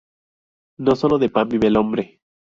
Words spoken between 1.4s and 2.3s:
vive el hombre